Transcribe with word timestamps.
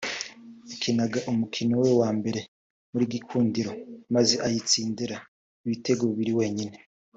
yakinaga 0.69 1.19
umukino 1.31 1.73
we 1.83 1.89
wa 2.01 2.09
Mbere 2.17 2.39
muri 2.91 3.05
Gikundiro 3.13 3.71
maze 4.13 4.33
ayitsindira 4.45 5.17
ibitego 5.65 6.03
bibiri 6.09 6.33
wenyine 6.39 6.77